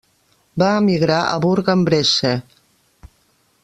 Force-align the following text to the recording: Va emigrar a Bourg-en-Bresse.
Va 0.61 0.69
emigrar 0.77 1.19
a 1.25 1.37
Bourg-en-Bresse. 1.45 2.33